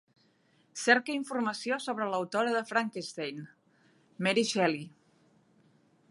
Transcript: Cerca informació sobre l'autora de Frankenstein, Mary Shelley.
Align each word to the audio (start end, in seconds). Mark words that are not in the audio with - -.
Cerca 0.83 1.13
informació 1.17 1.77
sobre 1.87 2.07
l'autora 2.13 2.55
de 2.55 2.63
Frankenstein, 2.71 3.45
Mary 4.29 4.47
Shelley. 4.53 4.89